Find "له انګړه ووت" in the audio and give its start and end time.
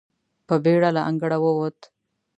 0.95-1.79